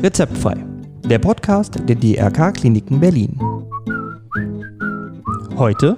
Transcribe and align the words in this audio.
Rezeptfrei, 0.00 0.64
der 1.04 1.18
Podcast 1.18 1.74
der 1.86 1.96
DRK 1.96 2.52
Kliniken 2.52 3.00
Berlin. 3.00 3.38
Heute, 5.56 5.96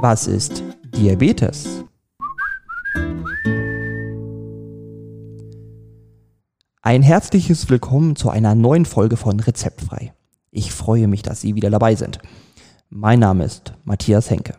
was 0.00 0.26
ist 0.26 0.62
Diabetes? 0.94 1.84
Ein 6.80 7.02
herzliches 7.02 7.68
Willkommen 7.68 8.16
zu 8.16 8.30
einer 8.30 8.54
neuen 8.54 8.86
Folge 8.86 9.16
von 9.16 9.40
Rezeptfrei. 9.40 10.14
Ich 10.50 10.72
freue 10.72 11.08
mich, 11.08 11.22
dass 11.22 11.40
Sie 11.40 11.54
wieder 11.54 11.70
dabei 11.70 11.96
sind. 11.96 12.18
Mein 12.88 13.18
Name 13.18 13.44
ist 13.44 13.74
Matthias 13.84 14.30
Henke. 14.30 14.54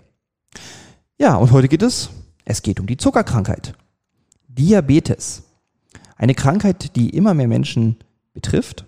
Ja, 1.17 1.35
und 1.37 1.51
heute 1.51 1.69
geht 1.69 1.81
es, 1.81 2.09
es 2.45 2.61
geht 2.61 2.79
um 2.79 2.87
die 2.87 2.97
Zuckerkrankheit. 2.97 3.73
Diabetes. 4.55 5.43
Eine 6.15 6.35
Krankheit, 6.35 6.95
die 6.95 7.09
immer 7.09 7.33
mehr 7.33 7.47
Menschen 7.47 7.97
betrifft. 8.33 8.85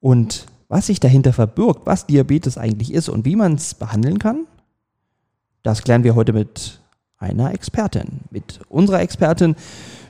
Und 0.00 0.46
was 0.68 0.86
sich 0.86 1.00
dahinter 1.00 1.32
verbirgt, 1.32 1.86
was 1.86 2.06
Diabetes 2.06 2.58
eigentlich 2.58 2.92
ist 2.92 3.08
und 3.08 3.24
wie 3.24 3.36
man 3.36 3.54
es 3.54 3.74
behandeln 3.74 4.18
kann, 4.18 4.46
das 5.62 5.82
klären 5.82 6.04
wir 6.04 6.14
heute 6.14 6.32
mit 6.32 6.80
einer 7.18 7.52
Expertin, 7.52 8.20
mit 8.30 8.60
unserer 8.68 9.00
Expertin, 9.00 9.56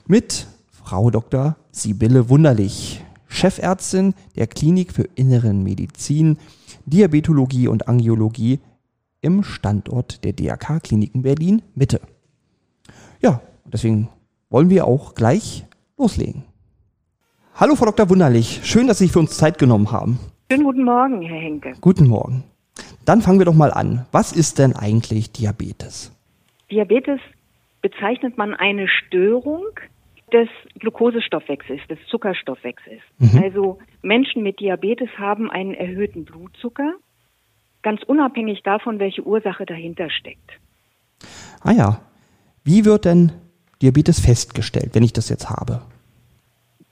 mit 0.06 0.46
Frau 0.70 1.10
Dr. 1.10 1.56
Sibylle 1.70 2.28
Wunderlich, 2.28 3.02
Chefärztin 3.28 4.14
der 4.34 4.46
Klinik 4.46 4.92
für 4.92 5.08
Inneren 5.14 5.62
Medizin, 5.62 6.38
Diabetologie 6.84 7.68
und 7.68 7.88
Angiologie 7.88 8.60
im 9.20 9.42
Standort 9.42 10.24
der 10.24 10.32
DRK 10.32 10.80
Kliniken 10.80 11.22
Berlin 11.22 11.62
Mitte. 11.74 12.00
Ja, 13.20 13.40
deswegen 13.64 14.08
wollen 14.56 14.70
wir 14.70 14.86
auch 14.86 15.14
gleich 15.14 15.66
loslegen. 15.98 16.44
Hallo 17.56 17.74
Frau 17.74 17.84
Dr. 17.84 18.08
Wunderlich, 18.08 18.62
schön, 18.64 18.86
dass 18.86 19.00
Sie 19.00 19.04
sich 19.04 19.12
für 19.12 19.18
uns 19.18 19.36
Zeit 19.36 19.58
genommen 19.58 19.92
haben. 19.92 20.18
Schönen 20.50 20.64
guten 20.64 20.82
Morgen, 20.82 21.20
Herr 21.20 21.38
Henke. 21.38 21.74
Guten 21.82 22.06
Morgen. 22.06 22.42
Dann 23.04 23.20
fangen 23.20 23.38
wir 23.38 23.44
doch 23.44 23.52
mal 23.54 23.70
an. 23.70 24.06
Was 24.12 24.32
ist 24.32 24.58
denn 24.58 24.74
eigentlich 24.74 25.30
Diabetes? 25.30 26.10
Diabetes 26.70 27.20
bezeichnet 27.82 28.38
man 28.38 28.54
eine 28.54 28.88
Störung 28.88 29.66
des 30.32 30.48
Glukosestoffwechsels, 30.78 31.82
des 31.90 31.98
Zuckerstoffwechsels. 32.08 33.02
Mhm. 33.18 33.42
Also 33.42 33.78
Menschen 34.00 34.42
mit 34.42 34.58
Diabetes 34.58 35.10
haben 35.18 35.50
einen 35.50 35.74
erhöhten 35.74 36.24
Blutzucker, 36.24 36.94
ganz 37.82 38.02
unabhängig 38.04 38.62
davon, 38.62 39.00
welche 39.00 39.22
Ursache 39.22 39.66
dahinter 39.66 40.08
steckt. 40.08 40.50
Ah 41.60 41.72
ja. 41.72 42.00
Wie 42.64 42.86
wird 42.86 43.04
denn 43.04 43.32
Diabetes 43.82 44.20
festgestellt, 44.20 44.94
wenn 44.94 45.02
ich 45.02 45.12
das 45.12 45.28
jetzt 45.28 45.50
habe? 45.50 45.82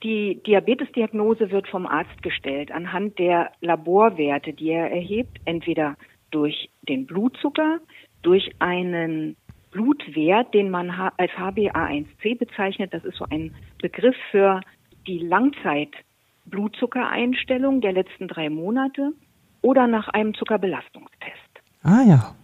Die 0.03 0.43
Diabetesdiagnose 0.47 1.51
wird 1.51 1.67
vom 1.69 1.87
Arzt 1.87 2.23
gestellt 2.23 2.71
anhand 2.71 3.19
der 3.19 3.53
Laborwerte, 3.63 4.53
die 4.53 4.69
er 4.69 4.91
erhebt, 4.91 5.41
entweder 5.47 5.97
durch 6.31 6.69
den 6.83 7.07
Blutzucker, 7.07 7.79
durch 8.23 8.51
einen 8.59 9.37
Blutwert, 9.71 10.53
den 10.53 10.69
man 10.71 10.91
als 10.91 11.31
HbA1c 11.33 12.37
bezeichnet. 12.39 12.93
Das 12.93 13.03
ist 13.05 13.17
so 13.17 13.25
ein 13.31 13.55
Begriff 13.81 14.17
für 14.31 14.61
die 15.07 15.17
Langzeit-Blutzuckereinstellung 15.19 17.81
der 17.81 17.93
letzten 17.93 18.29
drei 18.29 18.51
Monate 18.51 19.13
oder 19.63 19.87
nach 19.87 20.09
einem 20.09 20.35
Zuckerbelastungstest. 20.35 21.33
Ah 21.83 22.03
ja. 22.07 22.35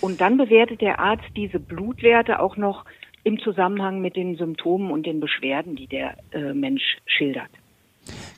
Und 0.00 0.22
dann 0.22 0.38
bewertet 0.38 0.80
der 0.80 0.98
Arzt 0.98 1.28
diese 1.36 1.60
Blutwerte 1.60 2.40
auch 2.40 2.56
noch 2.56 2.86
im 3.30 3.40
Zusammenhang 3.40 4.00
mit 4.00 4.16
den 4.16 4.36
Symptomen 4.36 4.90
und 4.90 5.06
den 5.06 5.20
Beschwerden, 5.20 5.76
die 5.76 5.86
der 5.86 6.16
äh, 6.32 6.52
Mensch 6.52 6.98
schildert. 7.06 7.50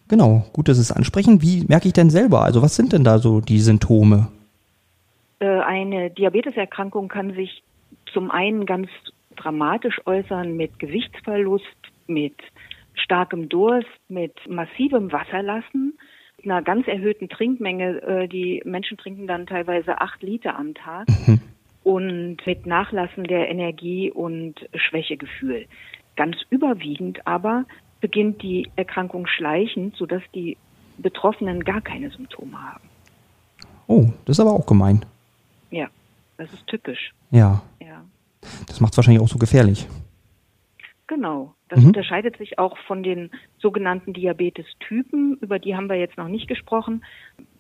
Genau, 0.09 0.45
gut, 0.53 0.69
dass 0.69 0.77
Sie 0.77 0.83
es 0.83 0.93
ansprechen. 0.93 1.41
Wie 1.41 1.65
merke 1.67 1.89
ich 1.89 1.95
denn 1.95 2.11
selber? 2.11 2.43
Also 2.43 2.61
was 2.61 2.77
sind 2.77 2.93
denn 2.93 3.05
da 3.05 3.19
so 3.19 3.41
die 3.41 3.59
Symptome? 3.59 4.29
Äh, 5.39 5.47
eine 5.47 6.11
Diabeteserkrankung 6.11 7.09
kann 7.09 7.35
sich 7.35 7.63
zum 8.13 8.31
einen 8.31 8.67
ganz 8.67 8.89
dramatisch 9.37 10.01
äußern 10.05 10.55
mit 10.55 10.79
Gewichtsverlust, 10.79 11.65
mit 12.07 12.35
starkem 12.93 13.49
Durst, 13.49 13.89
mit 14.09 14.35
massivem 14.47 15.11
Wasserlassen, 15.11 15.99
einer 16.45 16.61
ganz 16.61 16.87
erhöhten 16.87 17.31
Trinkmenge. 17.31 18.03
Äh, 18.03 18.29
die 18.29 18.61
Menschen 18.67 18.99
trinken 18.99 19.27
dann 19.27 19.47
teilweise 19.47 20.03
acht 20.03 20.23
Liter 20.23 20.59
am 20.59 20.75
Tag. 20.75 21.09
Mhm 21.27 21.41
und 21.85 22.39
mit 22.47 22.67
Nachlassen 22.67 23.25
der 23.25 23.49
Energie 23.49 24.11
und 24.11 24.55
Schwächegefühl. 24.75 25.67
Ganz 26.17 26.37
überwiegend 26.51 27.27
aber 27.27 27.65
beginnt 28.01 28.43
die 28.43 28.71
Erkrankung 28.77 29.27
schleichend, 29.27 29.97
sodass 29.97 30.23
die 30.35 30.57
Betroffenen 30.99 31.65
gar 31.65 31.81
keine 31.81 32.11
Symptome 32.11 32.61
haben. 32.61 32.89
Oh, 33.87 34.07
das 34.25 34.37
ist 34.37 34.41
aber 34.41 34.53
auch 34.53 34.67
gemein. 34.67 35.05
Ja, 35.71 35.89
das 36.37 36.53
ist 36.53 36.67
typisch. 36.67 37.13
Ja. 37.31 37.63
ja. 37.81 38.05
Das 38.67 38.81
macht 38.81 38.93
es 38.93 38.99
wahrscheinlich 38.99 39.23
auch 39.23 39.29
so 39.29 39.39
gefährlich. 39.39 39.89
Genau. 41.07 41.55
Das 41.69 41.81
mhm. 41.81 41.89
unterscheidet 41.89 42.37
sich 42.39 42.59
auch 42.59 42.77
von 42.87 43.03
den 43.03 43.31
sogenannten 43.59 44.13
Diabetes-Typen, 44.13 45.39
über 45.41 45.59
die 45.59 45.75
haben 45.75 45.89
wir 45.89 45.97
jetzt 45.97 46.17
noch 46.17 46.29
nicht 46.29 46.49
gesprochen. 46.49 47.05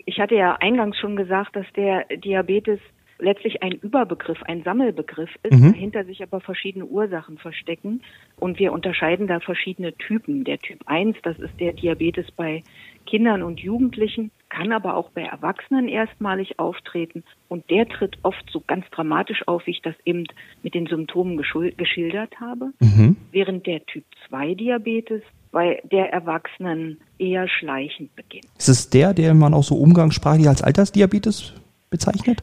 Ich 0.04 0.20
hatte 0.20 0.34
ja 0.34 0.56
eingangs 0.56 0.98
schon 0.98 1.16
gesagt, 1.16 1.56
dass 1.56 1.66
der 1.74 2.04
Diabetes 2.16 2.80
letztlich 3.22 3.62
ein 3.62 3.72
Überbegriff, 3.72 4.42
ein 4.42 4.62
Sammelbegriff 4.62 5.30
ist, 5.42 5.58
mhm. 5.58 5.72
dahinter 5.72 6.04
sich 6.04 6.22
aber 6.22 6.40
verschiedene 6.40 6.84
Ursachen 6.84 7.38
verstecken. 7.38 8.02
Und 8.38 8.58
wir 8.58 8.72
unterscheiden 8.72 9.26
da 9.26 9.40
verschiedene 9.40 9.94
Typen. 9.94 10.44
Der 10.44 10.58
Typ 10.58 10.80
1, 10.86 11.16
das 11.22 11.38
ist 11.38 11.58
der 11.58 11.72
Diabetes 11.72 12.30
bei 12.32 12.62
Kindern 13.06 13.42
und 13.42 13.60
Jugendlichen, 13.60 14.30
kann 14.48 14.72
aber 14.72 14.96
auch 14.96 15.10
bei 15.10 15.22
Erwachsenen 15.22 15.88
erstmalig 15.88 16.58
auftreten. 16.58 17.24
Und 17.48 17.68
der 17.70 17.88
tritt 17.88 18.18
oft 18.22 18.44
so 18.50 18.62
ganz 18.66 18.84
dramatisch 18.90 19.46
auf, 19.46 19.66
wie 19.66 19.72
ich 19.72 19.82
das 19.82 19.94
eben 20.04 20.24
mit 20.62 20.74
den 20.74 20.86
Symptomen 20.86 21.36
geschildert 21.38 22.40
habe. 22.40 22.72
Mhm. 22.80 23.16
Während 23.30 23.66
der 23.66 23.84
Typ 23.86 24.04
2 24.28 24.54
Diabetes 24.54 25.22
bei 25.52 25.82
der 25.90 26.12
Erwachsenen 26.12 26.98
eher 27.18 27.46
schleichend 27.48 28.14
beginnt. 28.16 28.46
Ist 28.58 28.68
es 28.68 28.90
der, 28.90 29.14
der 29.14 29.34
man 29.34 29.54
auch 29.54 29.64
so 29.64 29.76
umgangssprachlich 29.76 30.48
als 30.48 30.62
Altersdiabetes 30.62 31.54
bezeichnet? 31.90 32.42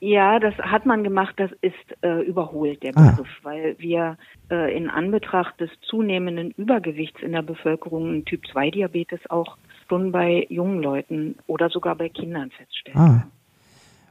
Ja, 0.00 0.38
das 0.38 0.54
hat 0.56 0.86
man 0.86 1.04
gemacht, 1.04 1.34
das 1.36 1.50
ist 1.60 1.74
äh, 2.02 2.22
überholt, 2.22 2.82
der 2.82 2.96
ah. 2.96 3.10
Begriff, 3.10 3.28
ah. 3.40 3.44
weil 3.44 3.76
wir 3.78 4.16
äh, 4.50 4.74
in 4.74 4.88
Anbetracht 4.88 5.60
des 5.60 5.70
zunehmenden 5.82 6.52
Übergewichts 6.52 7.20
in 7.20 7.32
der 7.32 7.42
Bevölkerung 7.42 8.24
Typ 8.24 8.46
2 8.46 8.70
Diabetes 8.70 9.20
auch 9.28 9.58
schon 9.88 10.10
bei 10.10 10.46
jungen 10.48 10.82
Leuten 10.82 11.36
oder 11.46 11.68
sogar 11.68 11.96
bei 11.96 12.08
Kindern 12.08 12.50
feststellen. 12.50 12.98
Ah. 12.98 13.26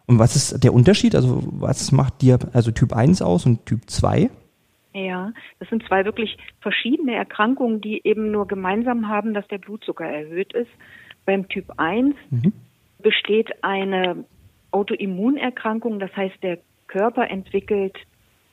Und 0.06 0.20
was 0.20 0.36
ist 0.36 0.64
der 0.64 0.74
Unterschied? 0.74 1.16
Also 1.16 1.42
was 1.44 1.92
macht 1.92 2.22
dir 2.22 2.38
also 2.54 2.72
Typ 2.72 2.94
1 2.94 3.22
aus 3.22 3.46
und 3.46 3.66
Typ 3.66 3.90
2? 3.90 4.30
Ja, 4.94 5.32
das 5.60 5.70
sind 5.70 5.84
zwei 5.88 6.04
wirklich 6.04 6.38
verschiedene 6.62 7.14
Erkrankungen, 7.14 7.80
die 7.80 8.02
eben 8.04 8.32
nur 8.32 8.48
gemeinsam 8.48 9.08
haben, 9.08 9.34
dass 9.34 9.48
der 9.48 9.60
Blutzucker 9.60 10.06
erhöht 10.06 10.54
ist. 10.54 10.72
Beim 11.26 11.48
Typ 11.48 11.66
1 11.78 12.16
mhm. 12.32 12.54
besteht 13.00 13.64
eine 13.64 14.26
Autoimmunerkrankung, 14.72 16.00
das 16.00 16.16
heißt, 16.16 16.42
der 16.44 16.60
Körper 16.88 17.30
entwickelt 17.30 17.98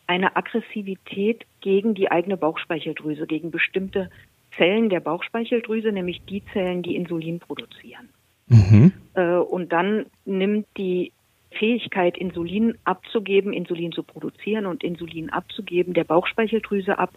eine 0.06 0.36
Aggressivität 0.36 1.44
gegen 1.60 1.94
die 1.94 2.10
eigene 2.10 2.36
Bauchspeicheldrüse, 2.36 3.26
gegen 3.26 3.50
bestimmte 3.50 4.10
Zellen 4.56 4.88
der 4.88 5.00
Bauchspeicheldrüse, 5.00 5.92
nämlich 5.92 6.22
die 6.28 6.42
Zellen, 6.52 6.82
die 6.82 6.96
Insulin 6.96 7.40
produzieren. 7.40 8.08
Mhm. 8.48 8.92
Äh, 9.14 9.36
und 9.36 9.72
dann 9.72 10.06
nimmt 10.24 10.66
die 10.76 11.12
Fähigkeit, 11.58 12.16
Insulin 12.18 12.76
abzugeben, 12.84 13.52
Insulin 13.52 13.92
zu 13.92 14.02
produzieren 14.02 14.66
und 14.66 14.84
Insulin 14.84 15.30
abzugeben, 15.30 15.94
der 15.94 16.04
Bauchspeicheldrüse 16.04 16.98
ab. 16.98 17.10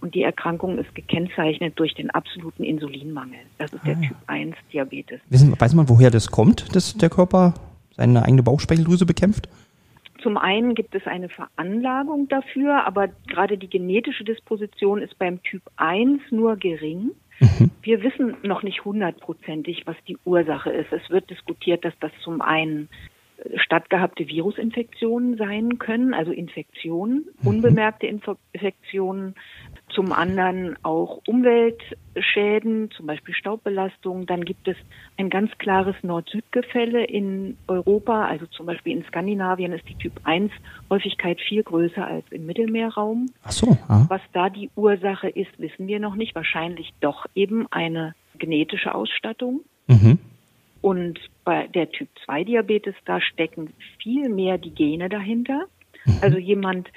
Und 0.00 0.14
die 0.14 0.22
Erkrankung 0.22 0.78
ist 0.78 0.94
gekennzeichnet 0.94 1.78
durch 1.78 1.94
den 1.94 2.10
absoluten 2.10 2.64
Insulinmangel. 2.64 3.38
Das 3.58 3.72
ist 3.72 3.86
der 3.86 3.96
ah. 3.96 4.00
Typ 4.00 4.16
1 4.26 4.56
Diabetes. 4.72 5.20
Wissen, 5.28 5.58
weiß 5.58 5.74
man, 5.74 5.88
woher 5.88 6.10
das 6.10 6.30
kommt, 6.30 6.74
dass 6.74 6.94
der 6.94 7.08
Körper 7.08 7.54
seine 7.96 8.24
eigene 8.24 8.42
Bauchspeicheldrüse 8.42 9.06
bekämpft? 9.06 9.48
Zum 10.22 10.38
einen 10.38 10.74
gibt 10.74 10.94
es 10.94 11.06
eine 11.06 11.28
Veranlagung 11.28 12.28
dafür, 12.28 12.86
aber 12.86 13.08
gerade 13.26 13.58
die 13.58 13.68
genetische 13.68 14.24
Disposition 14.24 15.02
ist 15.02 15.18
beim 15.18 15.42
Typ 15.42 15.62
1 15.76 16.20
nur 16.30 16.56
gering. 16.56 17.10
Mhm. 17.40 17.70
Wir 17.82 18.02
wissen 18.02 18.36
noch 18.42 18.62
nicht 18.62 18.84
hundertprozentig, 18.84 19.86
was 19.86 19.96
die 20.08 20.16
Ursache 20.24 20.70
ist. 20.70 20.92
Es 20.92 21.10
wird 21.10 21.28
diskutiert, 21.28 21.84
dass 21.84 21.92
das 22.00 22.12
zum 22.22 22.40
einen 22.40 22.88
stattgehabte 23.56 24.28
Virusinfektionen 24.28 25.36
sein 25.36 25.78
können, 25.78 26.14
also 26.14 26.32
Infektionen, 26.32 27.26
mhm. 27.42 27.48
unbemerkte 27.48 28.06
Infektionen. 28.06 29.34
Zum 29.94 30.12
anderen 30.12 30.76
auch 30.82 31.20
Umweltschäden, 31.26 32.90
zum 32.90 33.06
Beispiel 33.06 33.32
Staubbelastung. 33.34 34.26
Dann 34.26 34.44
gibt 34.44 34.66
es 34.66 34.76
ein 35.16 35.30
ganz 35.30 35.52
klares 35.58 35.94
Nord-Süd-Gefälle 36.02 37.04
in 37.04 37.56
Europa. 37.68 38.26
Also 38.26 38.46
zum 38.46 38.66
Beispiel 38.66 38.96
in 38.96 39.04
Skandinavien 39.04 39.72
ist 39.72 39.88
die 39.88 39.94
Typ 39.94 40.20
1 40.24 40.50
Häufigkeit 40.90 41.40
viel 41.40 41.62
größer 41.62 42.04
als 42.04 42.24
im 42.30 42.46
Mittelmeerraum. 42.46 43.30
Ach 43.44 43.52
so. 43.52 43.78
Ah. 43.88 44.06
Was 44.08 44.20
da 44.32 44.50
die 44.50 44.68
Ursache 44.74 45.28
ist, 45.28 45.58
wissen 45.58 45.86
wir 45.86 46.00
noch 46.00 46.16
nicht. 46.16 46.34
Wahrscheinlich 46.34 46.92
doch 47.00 47.26
eben 47.36 47.68
eine 47.70 48.14
genetische 48.36 48.94
Ausstattung. 48.94 49.60
Mhm. 49.86 50.18
Und 50.80 51.20
bei 51.44 51.68
der 51.68 51.90
Typ 51.90 52.08
2 52.24 52.44
Diabetes, 52.44 52.94
da 53.04 53.20
stecken 53.20 53.72
viel 54.02 54.28
mehr 54.28 54.58
die 54.58 54.74
Gene 54.74 55.08
dahinter. 55.08 55.66
Mhm. 56.04 56.18
Also 56.20 56.38
jemand, 56.38 56.88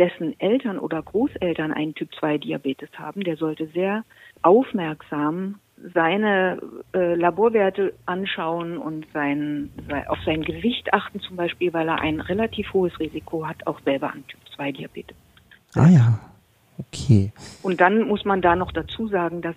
dessen 0.00 0.34
Eltern 0.40 0.78
oder 0.78 1.02
Großeltern 1.02 1.72
einen 1.72 1.94
Typ 1.94 2.12
2 2.18 2.38
Diabetes 2.38 2.88
haben, 2.96 3.22
der 3.22 3.36
sollte 3.36 3.66
sehr 3.68 4.02
aufmerksam 4.40 5.56
seine 5.94 6.58
äh, 6.94 7.14
Laborwerte 7.14 7.92
anschauen 8.06 8.78
und 8.78 9.06
sein, 9.12 9.70
auf 10.08 10.18
sein 10.24 10.42
Gewicht 10.42 10.92
achten 10.92 11.20
zum 11.20 11.36
Beispiel, 11.36 11.72
weil 11.72 11.88
er 11.88 12.00
ein 12.00 12.20
relativ 12.20 12.72
hohes 12.72 12.98
Risiko 12.98 13.46
hat, 13.46 13.66
auch 13.66 13.80
selber 13.80 14.10
an 14.12 14.26
Typ 14.26 14.40
2 14.56 14.72
Diabetes. 14.72 15.16
Ah 15.74 15.88
ja, 15.88 16.18
okay. 16.78 17.30
Und 17.62 17.80
dann 17.80 18.02
muss 18.02 18.24
man 18.24 18.40
da 18.42 18.56
noch 18.56 18.72
dazu 18.72 19.06
sagen, 19.08 19.42
dass 19.42 19.56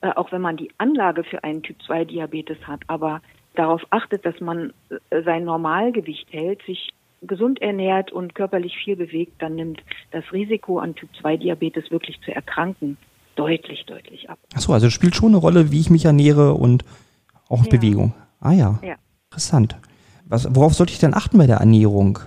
äh, 0.00 0.08
auch 0.08 0.32
wenn 0.32 0.42
man 0.42 0.56
die 0.56 0.70
Anlage 0.78 1.22
für 1.22 1.44
einen 1.44 1.62
Typ 1.62 1.82
2 1.82 2.06
Diabetes 2.06 2.58
hat, 2.66 2.80
aber 2.86 3.20
darauf 3.54 3.82
achtet, 3.90 4.24
dass 4.24 4.40
man 4.40 4.72
äh, 5.10 5.22
sein 5.22 5.44
Normalgewicht 5.44 6.32
hält, 6.32 6.62
sich 6.62 6.92
gesund 7.26 7.60
ernährt 7.62 8.12
und 8.12 8.34
körperlich 8.34 8.76
viel 8.84 8.96
bewegt, 8.96 9.40
dann 9.40 9.54
nimmt 9.54 9.82
das 10.10 10.24
Risiko 10.32 10.78
an 10.78 10.94
Typ 10.94 11.08
2 11.20 11.36
Diabetes 11.36 11.90
wirklich 11.90 12.20
zu 12.24 12.34
erkranken 12.34 12.96
deutlich, 13.36 13.84
deutlich 13.86 14.28
ab. 14.28 14.38
Achso, 14.54 14.72
also 14.72 14.88
es 14.88 14.92
spielt 14.92 15.14
schon 15.16 15.28
eine 15.30 15.38
Rolle, 15.38 15.70
wie 15.72 15.80
ich 15.80 15.88
mich 15.90 16.04
ernähre 16.04 16.54
und 16.54 16.84
auch 17.48 17.64
Ja. 17.64 17.70
Bewegung. 17.70 18.12
Ah 18.40 18.52
ja, 18.52 18.78
Ja. 18.82 18.96
interessant. 19.30 19.76
Was, 20.26 20.54
worauf 20.54 20.74
sollte 20.74 20.92
ich 20.92 20.98
denn 20.98 21.14
achten 21.14 21.38
bei 21.38 21.46
der 21.46 21.58
Ernährung, 21.58 22.18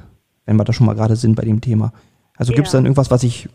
wenn 0.46 0.56
wir 0.58 0.64
da 0.64 0.74
schon 0.74 0.86
mal 0.88 0.96
gerade 0.96 1.16
sind 1.16 1.36
bei 1.36 1.44
dem 1.44 1.62
Thema? 1.62 1.92
Also 2.38 2.54
gibt 2.54 2.68
es 2.68 2.74
Ja. 2.74 2.80
dann 2.80 2.86
irgendwas, 2.86 3.12
was 3.12 3.24
ich 3.24 3.48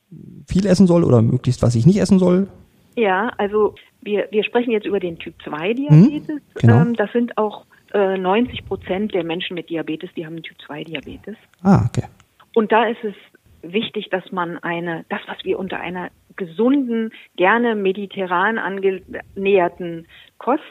viel 0.49 0.67
essen 0.67 0.87
soll 0.87 1.05
oder 1.05 1.23
möglichst, 1.23 1.63
was 1.63 1.75
ich 1.75 1.87
nicht 1.87 2.01
essen 2.01 2.19
soll? 2.19 2.49
Ja, 2.97 3.31
also 3.39 3.75
wir, 4.03 4.27
wir 4.31 4.43
sprechen 4.45 4.71
jetzt 4.73 4.87
über 4.87 5.01
den 5.01 5.19
Typ 5.19 5.35
2 5.45 5.75
Diabetes. 5.75 6.41
genau. 6.55 6.81
Ähm, 6.81 6.95
das 6.95 7.11
sind 7.13 7.37
auch 7.39 7.65
äh, 7.93 8.17
90 8.17 8.65
Prozent 8.67 9.15
der 9.15 9.25
Menschen 9.25 9.55
mit 9.55 9.69
Diabetes, 9.71 10.11
die 10.17 10.27
haben 10.27 10.35
einen 10.35 10.43
Typ 10.43 10.61
2 10.67 10.85
Diabetes. 10.85 11.37
Ah, 11.63 11.85
okay. 11.87 12.07
Und 12.55 12.73
da 12.73 12.87
ist 12.87 13.03
es 13.05 13.15
wichtig, 13.63 14.09
dass 14.11 14.31
man 14.33 14.59
eine, 14.59 15.05
das, 15.09 15.21
was 15.27 15.45
wir 15.45 15.59
unter 15.59 15.81
einer 15.81 16.11
gesunden, 16.37 17.13
gerne 17.37 17.75
mediterran 17.75 18.59
angenäherten 18.59 20.07
Kost 20.39 20.63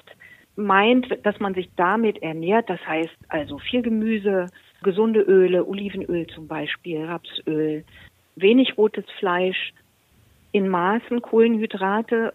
meint, 0.55 1.07
dass 1.23 1.39
man 1.39 1.53
sich 1.53 1.69
damit 1.75 2.21
ernährt. 2.21 2.69
Das 2.69 2.79
heißt 2.85 3.15
also 3.29 3.59
viel 3.59 3.81
Gemüse, 3.81 4.47
gesunde 4.83 5.21
Öle, 5.21 5.65
Olivenöl 5.67 6.27
zum 6.27 6.47
Beispiel, 6.47 7.05
Rapsöl, 7.05 7.83
wenig 8.35 8.77
rotes 8.77 9.05
Fleisch, 9.19 9.73
in 10.51 10.67
Maßen 10.67 11.21
Kohlenhydrate 11.21 12.33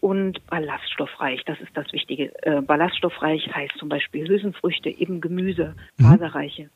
und 0.00 0.44
ballaststoffreich. 0.46 1.42
Das 1.46 1.60
ist 1.60 1.70
das 1.74 1.92
Wichtige. 1.92 2.32
Äh, 2.42 2.60
ballaststoffreich 2.60 3.48
heißt 3.54 3.74
zum 3.78 3.88
Beispiel 3.88 4.28
Hülsenfrüchte, 4.28 4.90
eben 4.90 5.20
Gemüse, 5.20 5.74
faserreiche 6.00 6.68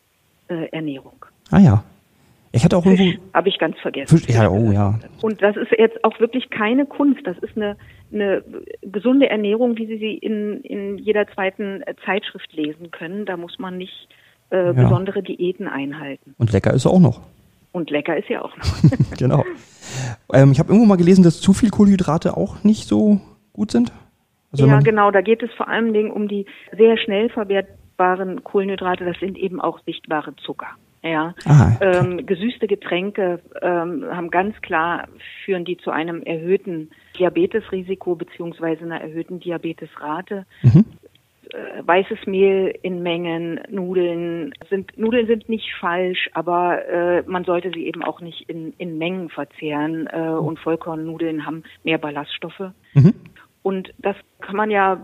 äh, 0.48 0.68
Ernährung. 0.72 1.24
Ah 1.50 1.58
ja. 1.58 1.84
Ich 2.52 2.64
hatte 2.64 2.76
auch 2.76 2.82
Fisch 2.82 2.98
irgendwo. 2.98 3.22
habe 3.32 3.48
ich 3.48 3.58
ganz 3.58 3.78
vergessen. 3.78 4.18
Fisch, 4.18 4.34
ja, 4.34 4.48
oh 4.48 4.72
ja. 4.72 4.98
Und 5.22 5.40
das 5.40 5.56
ist 5.56 5.70
jetzt 5.78 6.02
auch 6.02 6.18
wirklich 6.18 6.50
keine 6.50 6.84
Kunst. 6.84 7.20
Das 7.24 7.38
ist 7.38 7.56
eine, 7.56 7.76
eine 8.12 8.42
gesunde 8.82 9.30
Ernährung, 9.30 9.76
wie 9.76 9.86
Sie 9.86 9.98
sie 9.98 10.14
in, 10.14 10.60
in 10.62 10.98
jeder 10.98 11.28
zweiten 11.28 11.82
äh, 11.82 11.94
Zeitschrift 12.04 12.52
lesen 12.52 12.90
können. 12.90 13.24
Da 13.24 13.36
muss 13.36 13.58
man 13.60 13.78
nicht 13.78 14.08
äh, 14.50 14.72
besondere 14.72 15.22
Diäten 15.22 15.68
einhalten. 15.68 16.34
Und 16.38 16.52
lecker 16.52 16.74
ist 16.74 16.86
er 16.86 16.90
auch 16.90 16.98
noch. 16.98 17.20
Und 17.72 17.90
lecker 17.90 18.16
ist 18.16 18.28
ja 18.28 18.42
auch 18.42 18.56
noch. 18.56 18.66
genau. 19.18 19.44
Ähm, 20.32 20.52
ich 20.52 20.58
habe 20.58 20.70
irgendwo 20.70 20.86
mal 20.86 20.96
gelesen, 20.96 21.22
dass 21.22 21.40
zu 21.40 21.52
viel 21.52 21.70
Kohlenhydrate 21.70 22.36
auch 22.36 22.64
nicht 22.64 22.88
so 22.88 23.20
gut 23.52 23.70
sind. 23.70 23.92
Also 24.52 24.66
ja, 24.66 24.80
genau. 24.80 25.10
Da 25.10 25.20
geht 25.20 25.42
es 25.42 25.50
vor 25.56 25.68
allen 25.68 25.92
Dingen 25.92 26.10
um 26.10 26.26
die 26.26 26.46
sehr 26.76 26.98
schnell 26.98 27.28
verwertbaren 27.30 28.42
Kohlenhydrate. 28.42 29.04
Das 29.04 29.18
sind 29.20 29.38
eben 29.38 29.60
auch 29.60 29.78
sichtbare 29.84 30.34
Zucker. 30.36 30.68
Ja, 31.02 31.34
Ah, 31.46 31.72
okay. 31.76 31.98
ähm, 31.98 32.26
gesüßte 32.26 32.66
Getränke 32.66 33.40
ähm, 33.62 34.04
haben 34.10 34.30
ganz 34.30 34.60
klar 34.60 35.08
führen 35.44 35.64
die 35.64 35.78
zu 35.78 35.90
einem 35.90 36.22
erhöhten 36.22 36.90
Diabetesrisiko 37.18 38.16
beziehungsweise 38.16 38.84
einer 38.84 39.00
erhöhten 39.00 39.40
Diabetesrate. 39.40 40.44
Mhm. 40.62 40.84
Äh, 41.52 41.86
weißes 41.86 42.26
Mehl 42.26 42.78
in 42.82 43.02
Mengen, 43.02 43.60
Nudeln 43.68 44.52
sind 44.68 44.96
Nudeln 44.96 45.26
sind 45.26 45.48
nicht 45.48 45.72
falsch, 45.80 46.30
aber 46.32 46.86
äh, 46.86 47.22
man 47.26 47.44
sollte 47.44 47.70
sie 47.74 47.86
eben 47.86 48.04
auch 48.04 48.20
nicht 48.20 48.48
in, 48.48 48.72
in 48.78 48.98
Mengen 48.98 49.30
verzehren 49.30 50.08
äh, 50.12 50.20
und 50.20 50.58
Vollkornnudeln 50.60 51.44
haben 51.46 51.64
mehr 51.82 51.98
Ballaststoffe. 51.98 52.72
Mhm. 52.94 53.14
Und 53.62 53.92
das 53.98 54.16
kann 54.40 54.56
man 54.56 54.70
ja 54.70 55.00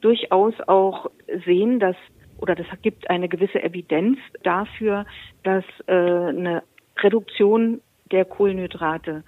durchaus 0.00 0.54
auch 0.66 1.10
sehen, 1.44 1.80
dass 1.80 1.96
oder 2.38 2.54
das 2.54 2.66
gibt 2.82 3.10
eine 3.10 3.28
gewisse 3.28 3.60
Evidenz 3.62 4.18
dafür, 4.44 5.04
dass 5.42 5.64
äh, 5.88 5.92
eine 5.92 6.62
Reduktion 6.98 7.80
der 8.12 8.24
Kohlenhydrate 8.24 9.24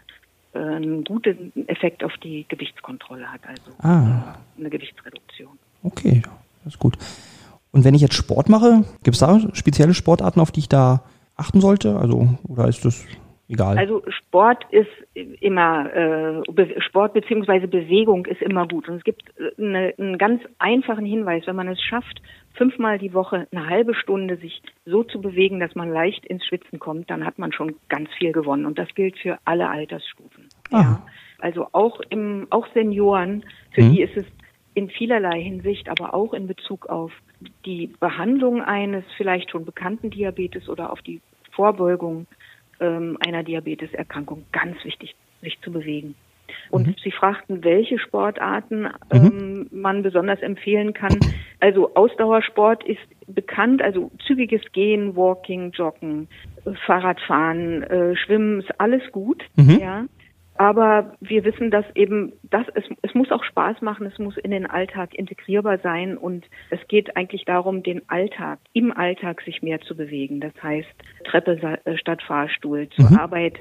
äh, 0.55 0.59
einen 0.59 1.03
guten 1.03 1.53
Effekt 1.67 2.05
auf 2.05 2.17
die 2.19 2.47
Gewichtskontrolle 2.49 3.31
hat, 3.33 3.41
also 3.47 3.73
Ah, 3.81 4.37
eine 4.57 4.71
Gewichtsreduktion. 4.71 5.59
okay, 5.83 6.23
gut. 6.81 6.97
Und 7.73 7.85
wenn 7.85 7.95
ich 7.95 8.03
jetzt 8.03 8.15
Sport 8.15 8.49
mache, 8.49 8.85
gibt 9.05 9.15
es 9.15 9.21
da 9.21 9.39
spezielle 9.53 9.95
Sportarten, 9.95 10.41
auf 10.41 10.51
die 10.51 10.61
ich 10.61 10.69
da 10.69 11.05
achten 11.37 11.61
sollte? 11.61 11.97
Also, 11.97 12.29
oder 12.49 12.67
ist 12.67 12.85
das 12.85 13.07
egal? 13.49 13.79
Also 13.79 14.03
Sport 14.09 14.65
ist 14.71 14.91
immer 15.41 15.95
äh, 15.95 16.81
Sport 16.81 17.15
beziehungsweise 17.15 17.69
Bewegung 17.69 18.27
ist 18.27 18.43
immer 18.43 18.67
gut. 18.67 18.89
Und 18.89 18.97
es 18.97 19.05
gibt 19.05 19.23
äh, 19.39 19.63
eine, 19.63 19.95
einen 19.99 20.19
ganz 20.19 20.43
einfachen 20.59 21.05
Hinweis, 21.05 21.47
wenn 21.47 21.57
man 21.57 21.69
es 21.69 21.81
schafft, 21.81 22.21
fünfmal 22.55 22.99
die 22.99 23.15
Woche 23.15 23.47
eine 23.53 23.69
halbe 23.69 23.95
Stunde 23.95 24.37
sich 24.37 24.63
so 24.85 25.05
zu 25.05 25.21
bewegen, 25.21 25.61
dass 25.61 25.75
man 25.75 25.93
leicht 25.93 26.27
ins 26.27 26.45
Schwitzen 26.45 26.79
kommt, 26.79 27.11
dann 27.11 27.25
hat 27.25 27.39
man 27.39 27.53
schon 27.53 27.77
ganz 27.89 28.09
viel 28.19 28.33
gewonnen. 28.33 28.67
Und 28.67 28.79
das 28.79 28.89
gilt 28.95 29.17
für 29.19 29.39
alle 29.45 29.69
Altersstufen. 29.69 30.49
Aha. 30.71 30.83
Ja. 30.83 31.03
Also 31.39 31.69
auch 31.73 32.01
im 32.11 32.47
auch 32.51 32.67
Senioren, 32.75 33.45
für 33.73 33.83
Mhm. 33.83 33.93
die 33.93 34.03
ist 34.03 34.17
es 34.17 34.27
in 34.75 34.89
vielerlei 34.91 35.41
Hinsicht, 35.43 35.89
aber 35.89 36.15
auch 36.15 36.33
in 36.33 36.47
Bezug 36.47 36.87
auf 36.87 37.13
die 37.65 37.93
Behandlung 38.01 38.63
eines 38.63 39.05
vielleicht 39.17 39.51
schon 39.51 39.65
bekannten 39.65 40.11
Diabetes 40.11 40.69
oder 40.69 40.93
auf 40.93 41.01
die 41.03 41.21
Vorbeugung 41.53 42.27
ähm, 42.81 43.17
einer 43.21 43.43
Diabeteserkrankung 43.43 44.47
ganz 44.53 44.83
wichtig, 44.85 45.15
sich 45.43 45.61
zu 45.61 45.73
bewegen. 45.73 46.15
Und 46.71 46.89
Mhm. 46.89 46.95
Sie 47.03 47.13
fragten, 47.13 47.63
welche 47.65 47.99
Sportarten 47.99 48.89
ähm, 49.11 49.69
man 49.71 50.03
besonders 50.03 50.41
empfehlen 50.41 50.93
kann. 50.93 51.23
Also 51.61 51.95
Ausdauersport 51.95 52.85
ist 52.85 52.99
bekannt, 53.27 53.83
also 53.83 54.11
zügiges 54.27 54.63
Gehen, 54.73 55.15
Walking, 55.17 55.71
Joggen, 55.73 56.29
äh, 56.65 56.73
Fahrradfahren, 56.87 57.83
äh, 57.85 58.17
Schwimmen 58.17 58.61
ist 58.61 58.81
alles 58.81 59.03
gut, 59.13 59.45
Mhm. 59.57 59.79
ja. 59.81 60.07
Aber 60.61 61.17
wir 61.21 61.43
wissen, 61.45 61.71
dass 61.71 61.87
eben 61.95 62.35
das 62.43 62.67
es, 62.75 62.85
es 63.01 63.15
muss 63.15 63.31
auch 63.33 63.43
Spaß 63.45 63.81
machen, 63.81 64.05
es 64.05 64.19
muss 64.19 64.37
in 64.37 64.51
den 64.51 64.67
Alltag 64.67 65.15
integrierbar 65.15 65.79
sein 65.79 66.19
und 66.19 66.45
es 66.69 66.81
geht 66.87 67.17
eigentlich 67.17 67.47
darum, 67.47 67.83
den 67.83 68.03
Alltag 68.11 68.59
im 68.75 68.93
Alltag 68.95 69.41
sich 69.41 69.63
mehr 69.63 69.81
zu 69.81 69.97
bewegen. 69.97 70.39
Das 70.41 70.53
heißt 70.63 70.87
Treppe 71.25 71.53
äh, 71.87 71.97
statt 71.97 72.21
Fahrstuhl, 72.23 72.91
zur 72.91 73.11
Mhm. 73.11 73.17
Arbeit 73.17 73.55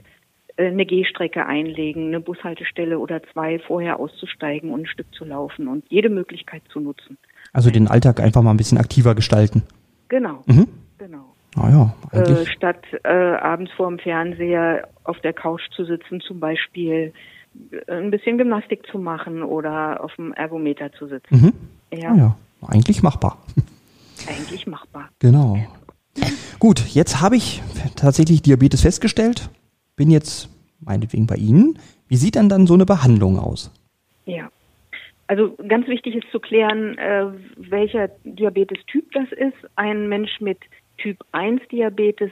äh, 0.57 0.67
eine 0.67 0.85
Gehstrecke 0.85 1.45
einlegen, 1.45 2.07
eine 2.07 2.19
Bushaltestelle 2.19 2.99
oder 2.99 3.23
zwei 3.31 3.59
vorher 3.59 3.97
auszusteigen 3.97 4.69
und 4.71 4.81
ein 4.81 4.87
Stück 4.87 5.07
zu 5.15 5.23
laufen 5.23 5.69
und 5.69 5.85
jede 5.87 6.09
Möglichkeit 6.09 6.63
zu 6.67 6.81
nutzen. 6.81 7.17
also 7.53 7.71
den 7.71 7.87
Alltag 7.87 8.19
einfach 8.19 8.41
mal 8.41 8.51
ein 8.51 8.57
bisschen 8.57 8.77
aktiver 8.77 9.15
gestalten. 9.15 9.63
Genau, 10.09 10.43
Mhm. 10.47 10.67
genau. 10.97 11.33
Naja, 11.55 11.95
Äh, 12.11 12.17
eigentlich. 12.19 12.51
statt 12.51 12.83
äh, 13.03 13.09
abends 13.09 13.71
vor 13.71 13.87
dem 13.87 13.97
Fernseher 13.99 14.87
auf 15.09 15.19
der 15.19 15.33
Couch 15.33 15.61
zu 15.75 15.85
sitzen, 15.85 16.21
zum 16.21 16.39
Beispiel 16.39 17.13
äh, 17.87 17.91
ein 17.91 18.11
bisschen 18.11 18.37
Gymnastik 18.37 18.85
zu 18.87 18.99
machen 18.99 19.43
oder 19.43 20.03
auf 20.03 20.15
dem 20.15 20.33
Ergometer 20.33 20.91
zu 20.93 21.07
sitzen. 21.07 21.53
Mhm. 21.91 21.97
Ja, 21.99 22.13
Naja, 22.13 22.37
eigentlich 22.67 23.01
machbar. 23.03 23.37
eigentlich 24.27 24.67
machbar. 24.67 25.09
Genau. 25.19 25.57
Gut, 26.59 26.79
jetzt 26.89 27.21
habe 27.21 27.35
ich 27.37 27.61
tatsächlich 27.95 28.41
Diabetes 28.41 28.81
festgestellt. 28.81 29.49
Bin 29.95 30.11
jetzt 30.11 30.49
meinetwegen 30.81 31.27
bei 31.27 31.35
Ihnen. 31.35 31.79
Wie 32.07 32.15
sieht 32.17 32.35
denn 32.35 32.49
dann 32.49 32.67
so 32.67 32.73
eine 32.73 32.85
Behandlung 32.85 33.39
aus? 33.39 33.71
Ja. 34.25 34.49
Also 35.27 35.55
ganz 35.67 35.87
wichtig 35.87 36.15
ist 36.15 36.29
zu 36.31 36.39
klären, 36.39 36.97
äh, 36.97 37.27
welcher 37.57 38.09
Diabetestyp 38.23 39.11
das 39.13 39.31
ist. 39.31 39.69
Ein 39.75 40.09
Mensch 40.09 40.41
mit 40.41 40.57
Typ 40.97 41.17
1 41.31 41.61
Diabetes 41.71 42.31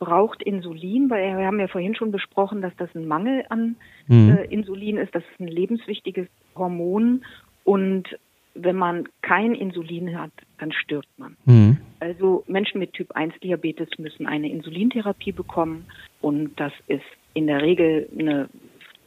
braucht 0.00 0.42
Insulin, 0.42 1.08
weil 1.10 1.38
wir 1.38 1.46
haben 1.46 1.60
ja 1.60 1.68
vorhin 1.68 1.94
schon 1.94 2.10
besprochen, 2.10 2.62
dass 2.62 2.74
das 2.76 2.88
ein 2.96 3.06
Mangel 3.06 3.44
an 3.50 3.76
mhm. 4.08 4.30
äh, 4.30 4.44
Insulin 4.46 4.96
ist. 4.96 5.14
Das 5.14 5.22
ist 5.22 5.40
ein 5.40 5.46
lebenswichtiges 5.46 6.26
Hormon 6.56 7.24
und 7.62 8.08
wenn 8.54 8.76
man 8.76 9.08
kein 9.22 9.54
Insulin 9.54 10.18
hat, 10.18 10.32
dann 10.58 10.72
stirbt 10.72 11.06
man. 11.18 11.36
Mhm. 11.44 11.76
Also 12.00 12.42
Menschen 12.48 12.80
mit 12.80 12.94
Typ 12.94 13.12
1 13.12 13.34
Diabetes 13.42 13.88
müssen 13.98 14.26
eine 14.26 14.50
Insulintherapie 14.50 15.32
bekommen 15.32 15.84
und 16.20 16.58
das 16.58 16.72
ist 16.88 17.04
in 17.34 17.46
der 17.46 17.62
Regel 17.62 18.08
eine 18.18 18.48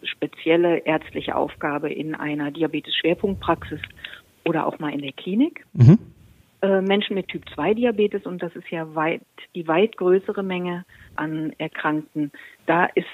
spezielle 0.04 0.86
ärztliche 0.86 1.36
Aufgabe 1.36 1.92
in 1.92 2.16
einer 2.16 2.52
Diabetes-Schwerpunktpraxis 2.52 3.82
oder 4.46 4.68
auch 4.68 4.80
mal 4.80 4.94
in 4.94 5.02
der 5.02 5.12
Klinik. 5.12 5.66
Mhm. 5.74 5.98
Äh, 6.64 6.82
Menschen 6.82 7.16
mit 7.16 7.28
Typ 7.28 7.44
2 7.54 7.74
Diabetes, 7.74 8.26
und 8.26 8.42
das 8.42 8.56
ist 8.56 8.70
ja 8.70 8.96
weit, 8.96 9.22
die 9.54 9.68
weit 9.68 9.98
größere 9.98 10.44
Menge 10.44 10.86
an 11.18 11.52
Erkrankten, 11.58 12.32
da 12.68 12.86
ist 12.86 13.06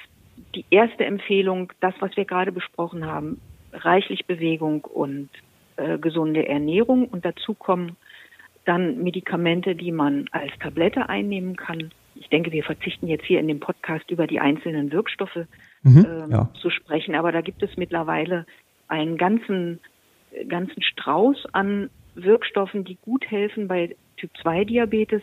die 0.54 0.66
erste 0.70 1.04
Empfehlung, 1.04 1.74
das, 1.80 1.96
was 2.00 2.16
wir 2.16 2.26
gerade 2.26 2.52
besprochen 2.52 3.08
haben, 3.08 3.42
reichlich 3.74 4.28
Bewegung 4.28 4.86
und 4.86 5.30
äh, 5.78 5.98
gesunde 5.98 6.48
Ernährung. 6.48 7.08
Und 7.08 7.26
dazu 7.26 7.56
kommen 7.56 7.98
dann 8.66 9.02
Medikamente, 9.02 9.76
die 9.76 9.92
man 9.92 10.26
als 10.32 10.52
Tablette 10.60 11.10
einnehmen 11.10 11.56
kann. 11.56 11.90
Ich 12.14 12.30
denke, 12.30 12.52
wir 12.52 12.64
verzichten 12.64 13.08
jetzt 13.08 13.26
hier 13.26 13.40
in 13.40 13.48
dem 13.48 13.60
Podcast 13.60 14.12
über 14.12 14.28
die 14.28 14.40
einzelnen 14.40 14.92
Wirkstoffe 14.92 15.48
mhm, 15.82 16.06
äh, 16.06 16.32
ja. 16.32 16.50
zu 16.62 16.70
sprechen, 16.70 17.16
aber 17.16 17.32
da 17.32 17.42
gibt 17.42 17.64
es 17.64 17.78
mittlerweile 17.78 18.46
einen 18.88 19.18
ganzen, 19.18 19.80
ganzen 20.48 20.84
Strauß 20.84 21.48
an 21.54 21.90
Wirkstoffen, 22.16 22.84
die 22.84 22.98
gut 23.02 23.30
helfen 23.30 23.68
bei 23.68 23.96
Typ 24.18 24.32
2 24.42 24.66
Diabetes, 24.66 25.22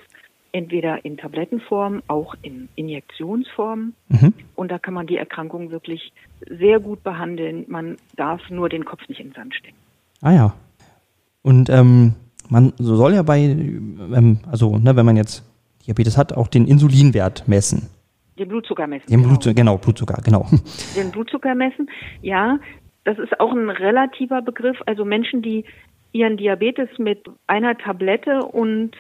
entweder 0.53 1.05
in 1.05 1.17
Tablettenform, 1.17 2.03
auch 2.07 2.35
in 2.43 2.69
Injektionsform. 2.77 3.93
Mhm. 4.09 4.33
Und 4.55 4.71
da 4.71 4.79
kann 4.79 4.95
man 4.95 5.07
die 5.07 5.17
Erkrankung 5.17 5.71
wirklich 5.71 6.13
sehr 6.49 6.81
gut 6.81 7.03
behandeln. 7.03 7.65
Man 7.69 7.97
darf 8.17 8.41
nur 8.49 8.69
den 8.69 8.85
Kopf 8.85 9.07
nicht 9.09 9.21
in 9.21 9.29
den 9.29 9.35
Sand 9.35 9.55
stecken. 9.55 9.77
Ah 10.23 10.33
ja. 10.33 10.55
Und 11.43 11.69
ähm, 11.69 12.15
man 12.49 12.73
soll 12.79 13.15
ja 13.15 13.23
bei, 13.23 13.41
ähm, 13.41 14.39
also 14.51 14.79
ne, 14.79 14.97
wenn 14.97 15.07
man 15.07 15.17
jetzt 15.17 15.45
Diabetes 15.87 16.17
hat, 16.17 16.33
auch 16.33 16.49
den 16.49 16.67
Insulinwert 16.67 17.47
messen. 17.47 17.89
Den 18.39 18.49
Blutzucker 18.49 18.87
messen. 18.87 19.07
Den 19.09 19.19
genau. 19.19 19.29
Blutzucker, 19.29 19.55
genau, 19.55 19.79
Blutzucker, 19.79 20.21
genau. 20.23 20.47
Den 20.97 21.11
Blutzucker 21.11 21.55
messen, 21.55 21.89
ja. 22.23 22.59
Das 23.05 23.19
ist 23.19 23.39
auch 23.39 23.53
ein 23.53 23.71
relativer 23.71 24.43
Begriff. 24.43 24.79
Also 24.87 25.05
Menschen, 25.05 25.41
die 25.41 25.65
ihren 26.17 26.37
Diabetes 26.37 26.89
mit 26.99 27.29
einer 27.47 27.77
Tablette 27.77 28.41
und 28.41 28.97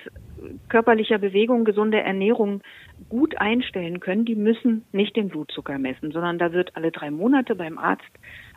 körperlicher 0.68 1.18
Bewegung, 1.18 1.64
gesunder 1.64 2.02
Ernährung 2.02 2.60
gut 3.08 3.38
einstellen 3.38 4.00
können, 4.00 4.24
die 4.24 4.34
müssen 4.34 4.84
nicht 4.92 5.16
den 5.16 5.28
Blutzucker 5.28 5.78
messen, 5.78 6.12
sondern 6.12 6.38
da 6.38 6.52
wird 6.52 6.76
alle 6.76 6.92
drei 6.92 7.10
Monate 7.10 7.54
beim 7.54 7.78
Arzt 7.78 8.04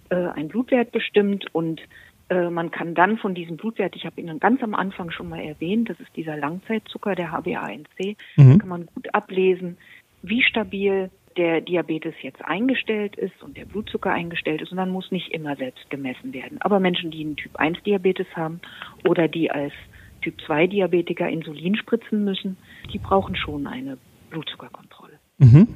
äh, 0.10 0.16
ein 0.16 0.50
Blutwert 0.50 0.92
bestimmt 0.92 1.46
und 1.54 1.82
äh, 2.30 2.50
man 2.50 2.70
kann 2.70 2.96
dann 2.96 3.18
von 3.18 3.34
diesem 3.34 3.58
Blutwert, 3.58 3.96
ich 3.96 4.06
habe 4.06 4.20
Ihnen 4.20 4.39
ganz 4.39 4.62
am 4.62 4.75
Anfang 4.75 5.10
schon 5.12 5.30
mal 5.30 5.42
erwähnt, 5.42 5.89
das 5.89 6.00
ist 6.00 6.16
dieser 6.16 6.36
Langzeitzucker, 6.36 7.16
der 7.16 7.32
HbA1c, 7.32 8.18
mhm. 8.36 8.60
kann 8.60 8.70
man 8.70 8.86
gut 8.86 9.13
ablesen, 9.13 9.78
wie 10.22 10.44
stabil 10.44 11.10
der 11.38 11.62
Diabetes 11.62 12.13
jetzt 12.21 12.43
eingestellt 12.43 13.15
ist 13.15 13.41
und 13.41 13.57
der 13.57 13.65
Blutzucker 13.65 14.12
eingestellt 14.12 14.62
ist 14.62 14.71
und 14.71 14.77
dann 14.77 14.89
muss 14.89 15.12
nicht 15.12 15.31
immer 15.31 15.55
selbst 15.55 15.89
gemessen 15.89 16.33
werden. 16.33 16.62
Aber 16.62 16.79
Menschen, 16.79 17.12
die 17.12 17.21
einen 17.21 17.36
Typ 17.36 17.55
1 17.55 17.83
Diabetes 17.83 18.27
haben 18.36 18.59
oder 19.07 19.27
die 19.27 19.51
als 19.51 19.74
Typ 20.21 20.36
2 20.45 20.67
Diabetiker 20.67 21.29
Insulin 21.29 21.75
spritzen 21.75 22.24
müssen, 22.24 22.57
die 22.91 23.00
brauchen 23.00 23.36
schon 23.36 23.67
eine 23.67 23.98
Blutzuckerkontrolle. 24.29 25.13
Mhm. 25.38 25.67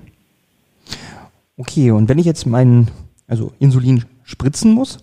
Okay, 1.57 1.91
und 1.91 2.09
wenn 2.09 2.17
ich 2.17 2.25
jetzt 2.25 2.45
meinen, 2.45 2.89
also 3.27 3.53
Insulin 3.59 4.03
spritzen 4.23 4.73
muss, 4.73 4.99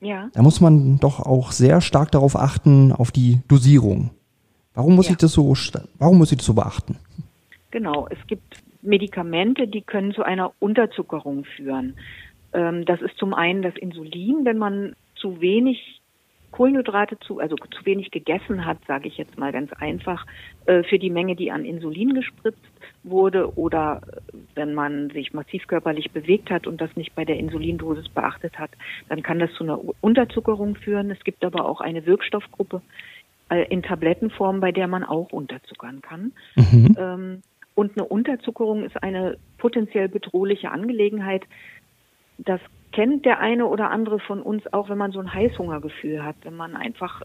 ja. 0.00 0.28
da 0.32 0.42
muss 0.42 0.60
man 0.60 0.98
doch 0.98 1.20
auch 1.20 1.50
sehr 1.52 1.80
stark 1.80 2.12
darauf 2.12 2.36
achten, 2.36 2.92
auf 2.92 3.10
die 3.10 3.40
Dosierung. 3.48 4.10
Warum 4.74 4.94
muss 4.94 5.06
ja. 5.06 5.12
ich 5.12 5.18
das 5.18 5.32
so, 5.32 5.54
warum 5.98 6.18
muss 6.18 6.30
ich 6.30 6.38
das 6.38 6.46
so 6.46 6.54
beachten? 6.54 6.96
Genau, 7.70 8.06
es 8.10 8.18
gibt 8.26 8.62
Medikamente, 8.82 9.66
die 9.68 9.82
können 9.82 10.12
zu 10.12 10.22
einer 10.22 10.52
Unterzuckerung 10.58 11.44
führen. 11.44 11.94
Ähm, 12.52 12.84
das 12.84 13.00
ist 13.02 13.16
zum 13.18 13.34
einen 13.34 13.62
das 13.62 13.76
Insulin, 13.76 14.44
wenn 14.44 14.58
man 14.58 14.94
zu 15.16 15.40
wenig 15.40 15.98
Kohlenhydrate 16.50 17.18
zu, 17.20 17.40
also 17.40 17.56
zu 17.56 17.84
wenig 17.84 18.10
gegessen 18.10 18.64
hat, 18.64 18.78
sage 18.86 19.08
ich 19.08 19.18
jetzt 19.18 19.38
mal 19.38 19.52
ganz 19.52 19.72
einfach, 19.74 20.26
äh, 20.66 20.82
für 20.82 20.98
die 20.98 21.10
Menge, 21.10 21.36
die 21.36 21.50
an 21.50 21.64
Insulin 21.64 22.14
gespritzt 22.14 22.58
wurde 23.02 23.56
oder 23.56 24.00
äh, 24.06 24.36
wenn 24.54 24.74
man 24.74 25.10
sich 25.10 25.34
massiv 25.34 25.66
körperlich 25.66 26.10
bewegt 26.10 26.50
hat 26.50 26.66
und 26.66 26.80
das 26.80 26.94
nicht 26.96 27.14
bei 27.14 27.24
der 27.24 27.36
Insulindosis 27.36 28.08
beachtet 28.08 28.58
hat, 28.58 28.70
dann 29.08 29.22
kann 29.22 29.38
das 29.38 29.52
zu 29.52 29.64
einer 29.64 29.78
Unterzuckerung 30.00 30.74
führen. 30.76 31.10
Es 31.10 31.22
gibt 31.22 31.44
aber 31.44 31.66
auch 31.66 31.80
eine 31.80 32.06
Wirkstoffgruppe 32.06 32.80
äh, 33.50 33.66
in 33.68 33.82
Tablettenform, 33.82 34.60
bei 34.60 34.72
der 34.72 34.88
man 34.88 35.04
auch 35.04 35.30
unterzuckern 35.32 36.00
kann. 36.00 36.32
Mhm. 36.56 36.96
Ähm, 36.98 37.42
und 37.78 37.96
eine 37.96 38.08
Unterzuckerung 38.08 38.82
ist 38.84 39.00
eine 39.04 39.38
potenziell 39.56 40.08
bedrohliche 40.08 40.72
Angelegenheit. 40.72 41.44
Das 42.38 42.60
kennt 42.90 43.24
der 43.24 43.38
eine 43.38 43.66
oder 43.66 43.92
andere 43.92 44.18
von 44.18 44.42
uns 44.42 44.66
auch, 44.72 44.88
wenn 44.88 44.98
man 44.98 45.12
so 45.12 45.20
ein 45.20 45.32
Heißhungergefühl 45.32 46.24
hat, 46.24 46.34
wenn 46.42 46.56
man 46.56 46.74
einfach 46.74 47.22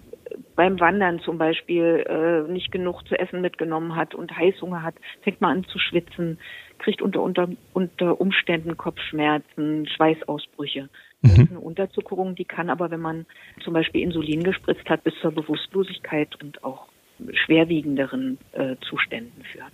beim 0.56 0.80
Wandern 0.80 1.22
zum 1.22 1.40
Beispiel 1.40 2.06
äh, 2.08 2.52
nicht 2.52 2.72
genug 2.72 3.02
zu 3.08 3.20
essen 3.20 3.42
mitgenommen 3.42 3.96
hat 3.96 4.14
und 4.14 4.38
Heißhunger 4.38 4.84
hat, 4.84 4.94
fängt 5.24 5.42
man 5.42 5.58
an 5.58 5.64
zu 5.64 5.80
schwitzen, 5.80 6.38
kriegt 6.78 7.02
unter, 7.02 7.24
unter, 7.24 7.50
unter 7.74 8.22
Umständen 8.22 8.78
Kopfschmerzen, 8.78 9.88
Schweißausbrüche. 9.88 10.88
Das 11.24 11.36
mhm. 11.36 11.44
ist 11.46 11.50
eine 11.50 11.62
Unterzuckerung, 11.62 12.36
die 12.36 12.46
kann 12.46 12.70
aber, 12.70 12.92
wenn 12.92 13.02
man 13.02 13.26
zum 13.64 13.74
Beispiel 13.74 14.02
Insulin 14.02 14.44
gespritzt 14.44 14.88
hat, 14.88 15.04
bis 15.04 15.16
zur 15.20 15.32
Bewusstlosigkeit 15.32 16.40
und 16.44 16.64
auch 16.64 16.90
schwerwiegenderen 17.34 18.38
äh, 18.52 18.76
Zuständen 18.88 19.44
führen. 19.46 19.72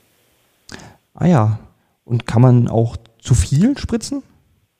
Ah 1.13 1.27
ja. 1.27 1.59
Und 2.05 2.25
kann 2.25 2.41
man 2.41 2.67
auch 2.67 2.97
zu 3.19 3.33
viel 3.33 3.77
spritzen? 3.77 4.23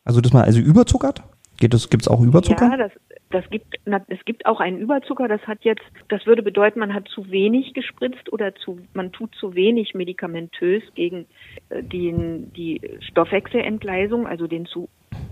Also, 0.04 0.22
dass 0.22 0.34
man 0.34 0.44
also 0.44 0.60
überzuckert? 0.60 1.24
Geht 1.58 1.74
das, 1.74 1.90
gibt's 1.90 2.08
auch 2.08 2.22
Überzucker? 2.22 2.70
Ja, 2.70 2.78
das, 2.78 2.92
das 3.32 3.50
gibt, 3.50 3.76
na, 3.86 4.02
es 4.08 4.24
gibt 4.26 4.46
auch 4.46 4.60
einen 4.60 4.78
Überzucker. 4.78 5.28
Das 5.28 5.42
hat 5.42 5.60
jetzt, 5.64 5.84
das 6.08 6.26
würde 6.26 6.42
bedeuten, 6.42 6.80
man 6.80 6.94
hat 6.94 7.08
zu 7.10 7.30
wenig 7.30 7.74
gespritzt 7.74 8.32
oder 8.32 8.56
zu, 8.56 8.80
man 8.94 9.12
tut 9.12 9.36
zu 9.36 9.54
wenig 9.56 9.94
medikamentös 9.94 10.84
gegen 10.96 11.26
äh, 11.70 11.84
den, 11.84 12.54
die 12.54 12.82
Stoffwechselentgleisung, 13.02 14.26
also 14.26 14.48
den 14.48 14.66
zu, 14.66 14.90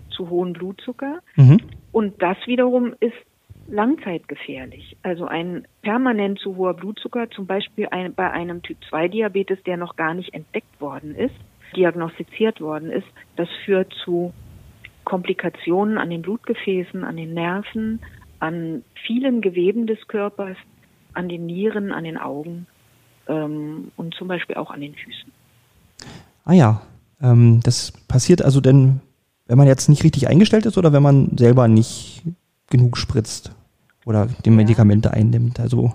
zu 0.09 0.29
hohen 0.29 0.53
Blutzucker. 0.53 1.19
Mhm. 1.37 1.61
Und 1.91 2.21
das 2.21 2.37
wiederum 2.45 2.93
ist 2.99 3.15
langzeitgefährlich. 3.67 4.97
Also 5.03 5.25
ein 5.25 5.67
permanent 5.81 6.39
zu 6.39 6.55
hoher 6.55 6.73
Blutzucker, 6.73 7.29
zum 7.29 7.45
Beispiel 7.45 7.87
ein, 7.91 8.13
bei 8.13 8.31
einem 8.31 8.61
Typ 8.61 8.77
2 8.89 9.09
Diabetes, 9.09 9.59
der 9.65 9.77
noch 9.77 9.95
gar 9.95 10.13
nicht 10.13 10.33
entdeckt 10.33 10.79
worden 10.79 11.15
ist, 11.15 11.35
diagnostiziert 11.75 12.61
worden 12.61 12.91
ist, 12.91 13.07
das 13.35 13.49
führt 13.65 13.93
zu 14.03 14.33
Komplikationen 15.03 15.97
an 15.97 16.09
den 16.09 16.21
Blutgefäßen, 16.21 17.03
an 17.03 17.17
den 17.17 17.33
Nerven, 17.33 18.01
an 18.39 18.83
vielen 19.05 19.41
Geweben 19.41 19.87
des 19.87 20.07
Körpers, 20.07 20.57
an 21.13 21.29
den 21.29 21.45
Nieren, 21.45 21.91
an 21.91 22.03
den 22.03 22.17
Augen 22.17 22.67
ähm, 23.27 23.91
und 23.95 24.13
zum 24.15 24.27
Beispiel 24.27 24.55
auch 24.55 24.71
an 24.71 24.81
den 24.81 24.95
Füßen. 24.95 25.31
Ah 26.45 26.53
ja, 26.53 26.81
ähm, 27.21 27.61
das 27.63 27.91
passiert 28.07 28.41
also 28.41 28.61
denn, 28.61 29.01
wenn 29.47 29.57
man 29.57 29.67
jetzt 29.67 29.89
nicht 29.89 30.03
richtig 30.03 30.27
eingestellt 30.27 30.65
ist 30.65 30.77
oder 30.77 30.93
wenn 30.93 31.03
man 31.03 31.37
selber 31.37 31.67
nicht 31.67 32.23
genug 32.69 32.97
spritzt 32.97 33.51
oder 34.07 34.27
die 34.45 34.49
Medikamente 34.49 35.09
ja. 35.09 35.15
einnimmt. 35.15 35.59
Also 35.59 35.91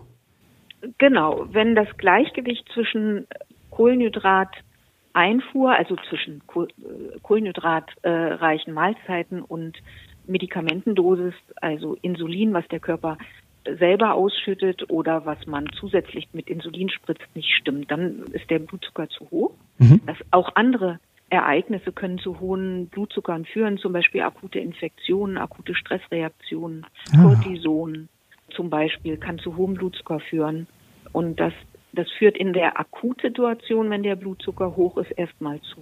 genau, 0.98 1.46
wenn 1.50 1.74
das 1.74 1.88
Gleichgewicht 1.96 2.68
zwischen 2.74 3.26
Kohlenhydrateinfuhr, 3.70 5.74
also 5.74 5.96
zwischen 6.08 6.42
äh, 6.54 7.18
kohlenhydratreichen 7.22 8.74
Mahlzeiten 8.74 9.40
und 9.42 9.78
Medikamentendosis, 10.26 11.34
also 11.56 11.96
Insulin, 12.02 12.52
was 12.52 12.68
der 12.68 12.80
Körper 12.80 13.16
selber 13.78 14.14
ausschüttet 14.14 14.90
oder 14.90 15.24
was 15.24 15.46
man 15.46 15.70
zusätzlich 15.78 16.28
mit 16.32 16.48
Insulin 16.48 16.90
spritzt, 16.90 17.24
nicht 17.34 17.54
stimmt, 17.54 17.90
dann 17.90 18.24
ist 18.32 18.50
der 18.50 18.58
Blutzucker 18.58 19.08
zu 19.08 19.30
hoch. 19.30 19.52
Mhm. 19.78 20.02
Das 20.04 20.18
auch 20.32 20.50
andere 20.54 20.98
Ereignisse 21.32 21.92
können 21.92 22.18
zu 22.18 22.40
hohen 22.40 22.88
Blutzuckern 22.88 23.46
führen, 23.46 23.78
zum 23.78 23.92
Beispiel 23.92 24.20
akute 24.20 24.58
Infektionen, 24.58 25.38
akute 25.38 25.74
Stressreaktionen, 25.74 26.86
ah. 27.12 27.22
Cortison 27.22 28.08
zum 28.50 28.68
Beispiel 28.68 29.16
kann 29.16 29.38
zu 29.38 29.56
hohem 29.56 29.74
Blutzucker 29.74 30.20
führen. 30.20 30.66
Und 31.12 31.40
das, 31.40 31.54
das 31.92 32.10
führt 32.18 32.36
in 32.36 32.52
der 32.52 32.78
Akutsituation, 32.78 33.88
wenn 33.88 34.02
der 34.02 34.16
Blutzucker 34.16 34.76
hoch 34.76 34.98
ist, 34.98 35.10
erstmal 35.12 35.60
zu 35.62 35.80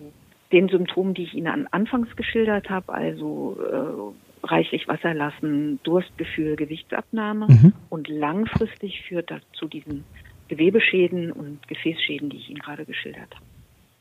den 0.53 0.69
Symptomen, 0.69 1.15
die 1.15 1.25
ich 1.25 1.35
Ihnen 1.35 1.67
anfangs 1.73 2.15
geschildert 2.15 2.71
habe, 2.71 2.93
also 2.93 3.59
äh, 3.61 4.47
reichlich 4.47 4.87
Wasser 4.87 5.15
lassen, 5.15 5.81
Durstgefühl, 5.83 6.57
Gewichtsabnahme. 6.57 7.47
Mhm. 7.49 7.73
Und 7.89 8.09
langfristig 8.09 9.03
führt 9.03 9.31
das 9.31 9.43
zu 9.53 9.67
diesen 9.67 10.05
Gewebeschäden 10.49 11.33
und 11.33 11.67
Gefäßschäden, 11.67 12.31
die 12.31 12.37
ich 12.37 12.51
Ihnen 12.51 12.61
gerade 12.61 12.85
geschildert 12.85 13.35
habe. 13.35 13.45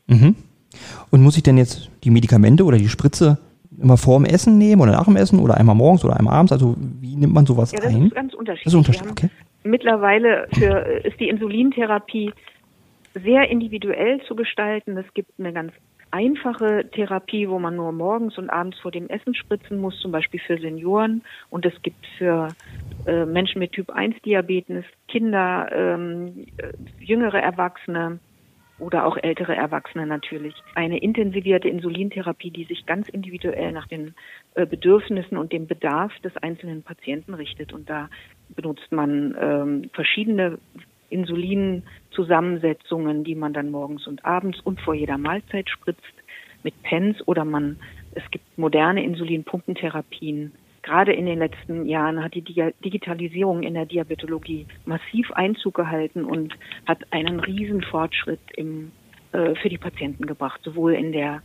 Mhm. 0.06 0.36
Und 1.10 1.22
muss 1.22 1.36
ich 1.36 1.42
denn 1.42 1.58
jetzt 1.58 1.90
die 2.04 2.10
Medikamente 2.10 2.64
oder 2.64 2.78
die 2.78 2.88
Spritze 2.88 3.38
immer 3.80 3.96
vor 3.96 4.18
dem 4.18 4.24
Essen 4.26 4.58
nehmen 4.58 4.82
oder 4.82 4.92
nach 4.92 5.04
dem 5.04 5.16
Essen 5.16 5.38
oder 5.38 5.56
einmal 5.56 5.74
morgens 5.74 6.04
oder 6.04 6.16
einmal 6.16 6.34
abends? 6.34 6.52
Also 6.52 6.76
wie 7.00 7.16
nimmt 7.16 7.34
man 7.34 7.46
sowas 7.46 7.72
Ja, 7.72 7.80
das 7.80 7.94
ein? 7.94 8.06
ist 8.06 8.14
ganz 8.14 8.34
unterschiedlich. 8.34 8.64
Das 8.64 8.72
ist 8.72 8.76
unterschiedlich, 8.76 9.12
okay. 9.12 9.30
Mittlerweile 9.62 10.48
für, 10.52 10.80
ist 11.04 11.18
die 11.20 11.28
Insulintherapie 11.28 12.32
sehr 13.14 13.48
individuell 13.50 14.20
zu 14.26 14.34
gestalten. 14.34 14.96
Es 14.96 15.12
gibt 15.14 15.32
eine 15.38 15.52
ganz 15.52 15.72
einfache 16.12 16.88
Therapie, 16.90 17.48
wo 17.48 17.58
man 17.58 17.76
nur 17.76 17.92
morgens 17.92 18.36
und 18.38 18.50
abends 18.50 18.78
vor 18.80 18.90
dem 18.90 19.08
Essen 19.08 19.34
spritzen 19.34 19.78
muss, 19.78 19.98
zum 20.00 20.12
Beispiel 20.12 20.40
für 20.40 20.58
Senioren. 20.58 21.22
Und 21.50 21.66
es 21.66 21.74
gibt 21.82 22.04
für 22.18 22.48
äh, 23.06 23.24
Menschen 23.26 23.58
mit 23.58 23.72
Typ 23.72 23.90
1 23.90 24.16
Diabetes, 24.22 24.84
Kinder, 25.08 25.68
ähm, 25.72 26.46
äh, 26.56 26.72
jüngere 27.04 27.40
Erwachsene 27.40 28.18
oder 28.80 29.06
auch 29.06 29.16
ältere 29.16 29.54
Erwachsene 29.54 30.06
natürlich. 30.06 30.54
Eine 30.74 30.98
intensivierte 30.98 31.68
Insulintherapie, 31.68 32.50
die 32.50 32.64
sich 32.64 32.86
ganz 32.86 33.08
individuell 33.08 33.72
nach 33.72 33.86
den 33.86 34.14
äh, 34.54 34.66
Bedürfnissen 34.66 35.38
und 35.38 35.52
dem 35.52 35.66
Bedarf 35.66 36.12
des 36.20 36.36
einzelnen 36.38 36.82
Patienten 36.82 37.34
richtet. 37.34 37.72
Und 37.72 37.88
da 37.88 38.08
benutzt 38.48 38.90
man 38.90 39.36
ähm, 39.40 39.90
verschiedene 39.92 40.58
Insulinzusammensetzungen, 41.10 43.24
die 43.24 43.34
man 43.34 43.52
dann 43.52 43.70
morgens 43.70 44.06
und 44.06 44.24
abends 44.24 44.58
und 44.60 44.80
vor 44.80 44.94
jeder 44.94 45.18
Mahlzeit 45.18 45.68
spritzt 45.68 46.00
mit 46.62 46.80
Pens 46.82 47.16
oder 47.26 47.44
man, 47.44 47.76
es 48.14 48.22
gibt 48.30 48.56
moderne 48.58 49.04
Insulinpumpentherapien. 49.04 50.52
Gerade 50.82 51.12
in 51.12 51.26
den 51.26 51.38
letzten 51.38 51.84
Jahren 51.86 52.24
hat 52.24 52.34
die 52.34 52.42
Digitalisierung 52.42 53.62
in 53.62 53.74
der 53.74 53.86
Diabetologie 53.86 54.66
massiv 54.86 55.30
Einzug 55.32 55.74
gehalten 55.74 56.24
und 56.24 56.54
hat 56.86 57.00
einen 57.10 57.40
riesen 57.40 57.82
Fortschritt 57.82 58.40
im, 58.56 58.90
äh, 59.32 59.54
für 59.56 59.68
die 59.68 59.78
Patienten 59.78 60.26
gebracht, 60.26 60.60
sowohl 60.64 60.94
in 60.94 61.12
der 61.12 61.42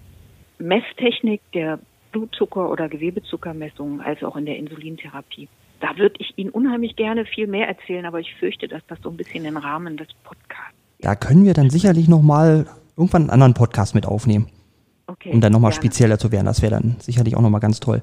Messtechnik 0.57 1.41
der 1.53 1.79
Blutzucker- 2.13 2.69
oder 2.71 2.87
Gewebezuckermessung 2.87 3.99
als 3.99 4.23
auch 4.23 4.37
in 4.37 4.45
der 4.45 4.57
Insulintherapie. 4.57 5.49
Da 5.81 5.97
würde 5.97 6.15
ich 6.19 6.33
Ihnen 6.37 6.49
unheimlich 6.51 6.95
gerne 6.95 7.25
viel 7.25 7.47
mehr 7.47 7.67
erzählen, 7.67 8.05
aber 8.05 8.21
ich 8.21 8.33
fürchte, 8.35 8.69
dass 8.69 8.81
das 8.87 8.99
so 9.03 9.09
ein 9.09 9.17
bisschen 9.17 9.43
den 9.43 9.57
Rahmen 9.57 9.97
des 9.97 10.07
Podcasts. 10.23 10.73
Da 11.01 11.15
können 11.15 11.43
wir 11.43 11.53
dann 11.53 11.69
sicherlich 11.69 12.07
nochmal 12.07 12.67
irgendwann 12.95 13.23
einen 13.23 13.31
anderen 13.31 13.53
Podcast 13.53 13.93
mit 13.93 14.05
aufnehmen, 14.05 14.47
Okay. 15.07 15.31
um 15.31 15.41
dann 15.41 15.51
nochmal 15.51 15.73
spezieller 15.73 16.17
zu 16.17 16.31
werden. 16.31 16.45
Das 16.45 16.61
wäre 16.61 16.71
dann 16.71 16.95
sicherlich 16.99 17.35
auch 17.35 17.41
nochmal 17.41 17.59
ganz 17.59 17.81
toll. 17.81 18.01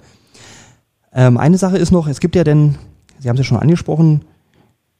Ähm, 1.15 1.37
eine 1.37 1.59
Sache 1.59 1.77
ist 1.79 1.91
noch, 1.91 2.07
es 2.09 2.21
gibt 2.21 2.35
ja 2.37 2.45
denn, 2.45 2.77
Sie 3.19 3.29
haben 3.29 3.37
es 3.37 3.41
ja 3.41 3.45
schon 3.45 3.59
angesprochen, 3.59 4.23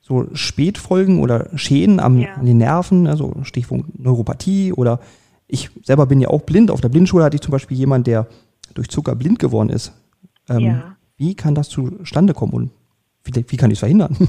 so 0.01 0.27
Spätfolgen 0.35 1.21
oder 1.21 1.49
Schäden 1.57 2.01
am, 2.01 2.19
Ja. 2.19 2.35
an 2.35 2.47
den 2.47 2.59
Nerven, 2.59 3.07
also 3.07 3.35
Stichpunkt 3.43 3.99
Neuropathie 3.99 4.73
oder 4.73 5.01
ich 5.47 5.71
selber 5.85 6.07
bin 6.07 6.21
ja 6.21 6.29
auch 6.29 6.43
blind. 6.43 6.71
Auf 6.71 6.81
der 6.81 6.89
Blindenschule 6.89 7.25
hatte 7.25 7.37
ich 7.37 7.41
zum 7.43 7.53
Beispiel 7.53 7.77
jemand, 7.77 8.07
der 8.07 8.27
durch 8.75 8.89
Zucker 8.89 9.15
blind 9.15 9.39
geworden 9.39 9.69
ist. 9.69 9.93
Ähm, 10.49 10.61
Ja. 10.61 10.97
Wie 11.17 11.35
kann 11.35 11.55
das 11.55 11.69
zustande 11.69 12.35
kommen 12.35 12.53
und 12.53 12.71
wie, 13.25 13.45
wie 13.47 13.57
kann 13.57 13.71
ich 13.71 13.77
es 13.77 13.81
verhindern? 13.81 14.17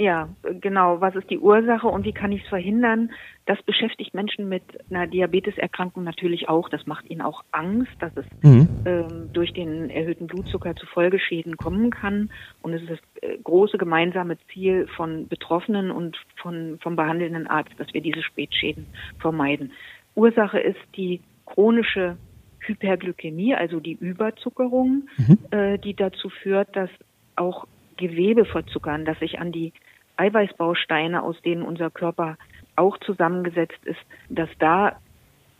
Ja, 0.00 0.30
genau. 0.62 1.02
Was 1.02 1.14
ist 1.14 1.28
die 1.28 1.38
Ursache 1.38 1.86
und 1.86 2.06
wie 2.06 2.14
kann 2.14 2.32
ich 2.32 2.42
es 2.42 2.48
verhindern? 2.48 3.10
Das 3.44 3.60
beschäftigt 3.62 4.14
Menschen 4.14 4.48
mit 4.48 4.62
einer 4.88 5.06
Diabeteserkrankung 5.06 6.04
natürlich 6.04 6.48
auch. 6.48 6.70
Das 6.70 6.86
macht 6.86 7.10
ihnen 7.10 7.20
auch 7.20 7.42
Angst, 7.52 7.92
dass 7.98 8.10
es 8.16 8.24
Mhm. 8.42 8.68
ähm, 8.86 9.28
durch 9.34 9.52
den 9.52 9.90
erhöhten 9.90 10.26
Blutzucker 10.26 10.74
zu 10.74 10.86
Folgeschäden 10.86 11.58
kommen 11.58 11.90
kann. 11.90 12.30
Und 12.62 12.72
es 12.72 12.80
ist 12.80 12.92
das 12.92 12.98
äh, 13.20 13.36
große 13.44 13.76
gemeinsame 13.76 14.38
Ziel 14.50 14.86
von 14.96 15.28
Betroffenen 15.28 15.90
und 15.90 16.16
von, 16.36 16.78
vom 16.80 16.96
behandelnden 16.96 17.46
Arzt, 17.46 17.74
dass 17.76 17.92
wir 17.92 18.00
diese 18.00 18.22
Spätschäden 18.22 18.86
vermeiden. 19.18 19.70
Ursache 20.14 20.60
ist 20.60 20.80
die 20.96 21.20
chronische 21.44 22.16
Hyperglykämie, 22.60 23.54
also 23.54 23.80
die 23.80 23.98
Überzuckerung, 24.00 25.08
äh, 25.50 25.78
die 25.78 25.92
dazu 25.92 26.30
führt, 26.30 26.74
dass 26.74 26.88
auch 27.36 27.66
Gewebe 27.98 28.46
verzuckern, 28.46 29.04
dass 29.04 29.18
sich 29.18 29.38
an 29.38 29.52
die 29.52 29.74
Eiweißbausteine, 30.20 31.22
aus 31.22 31.40
denen 31.42 31.62
unser 31.62 31.90
Körper 31.90 32.36
auch 32.76 32.98
zusammengesetzt 32.98 33.78
ist, 33.84 34.00
dass 34.28 34.48
da 34.58 35.00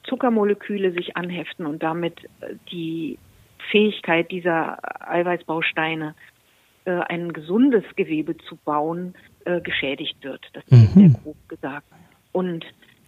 Zuckermoleküle 0.05 0.93
sich 0.93 1.17
anheften 1.17 1.67
und 1.67 1.83
damit 1.83 2.25
äh, 2.41 2.55
die 2.71 3.19
Fähigkeit 3.71 4.31
dieser 4.31 4.79
Eiweißbausteine, 5.01 6.15
äh, 6.85 6.91
ein 6.91 7.33
gesundes 7.33 7.85
Gewebe 7.97 8.37
zu 8.37 8.57
bauen, 8.57 9.15
äh, 9.45 9.61
geschädigt 9.61 10.23
wird. 10.23 10.45
Das 10.55 10.65
ist 10.65 10.97
Mhm. 10.97 11.01
sehr 11.01 11.21
grob 11.23 11.49
gesagt. 11.49 11.87
Und 12.33 12.65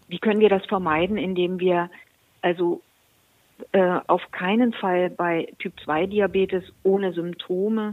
wie 0.09 0.19
können 0.19 0.41
wir 0.41 0.51
das 0.51 0.65
vermeiden, 0.67 1.17
indem 1.17 1.59
wir 1.59 1.91
also 2.43 2.83
äh, 3.73 4.01
auf 4.09 4.31
keinen 4.33 4.73
Fall 4.73 5.11
bei 5.11 5.49
Typ 5.59 5.79
2 5.85 6.07
Diabetes 6.07 6.65
ohne 6.83 7.13
Symptome 7.13 7.93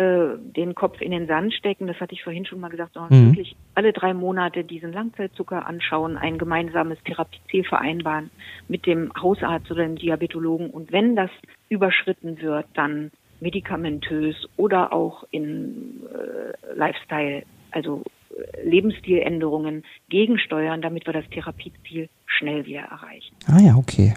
äh, 0.00 0.38
den 0.56 0.74
Kopf 0.74 1.02
in 1.02 1.10
den 1.10 1.26
Sand 1.26 1.52
stecken. 1.52 1.86
Das 1.86 2.00
hatte 2.00 2.14
ich 2.14 2.22
vorhin 2.24 2.46
schon 2.46 2.58
mal 2.58 2.70
gesagt, 2.70 2.94
sondern 2.94 3.20
Mhm. 3.20 3.26
wirklich 3.26 3.54
alle 3.74 3.92
drei 3.92 4.14
Monate 4.14 4.64
diesen 4.64 4.92
Langzeitzucker 4.94 5.66
anschauen, 5.66 6.16
ein 6.16 6.38
gemeinsames 6.38 6.98
Therapieziel 7.04 7.64
vereinbaren 7.64 8.30
mit 8.66 8.86
dem 8.86 9.12
Hausarzt 9.20 9.70
oder 9.70 9.82
dem 9.82 9.96
Diabetologen. 9.96 10.70
Und 10.70 10.90
wenn 10.90 11.16
das 11.16 11.30
überschritten 11.68 12.40
wird, 12.40 12.64
dann 12.72 13.10
medikamentös 13.40 14.36
oder 14.56 14.92
auch 14.94 15.24
in 15.30 16.00
äh, 16.14 16.74
Lifestyle, 16.74 17.42
also 17.70 18.02
äh, 18.30 18.66
Lebensstiländerungen 18.66 19.84
gegensteuern, 20.08 20.80
damit 20.80 21.04
wir 21.04 21.12
das 21.12 21.28
Therapieziel 21.30 22.08
schnell 22.24 22.64
wieder 22.64 22.82
erreichen. 22.82 23.36
Ah 23.46 23.60
ja, 23.60 23.74
okay. 23.76 24.14